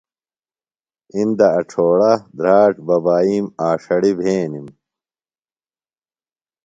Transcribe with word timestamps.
اندہ 1.15 1.47
اڇھوڑہ، 1.59 2.13
دھراڇ، 2.37 2.73
ببائیم، 2.87 3.45
آݜڑیۡ 3.67 4.17
بھینِم۔ 4.19 4.67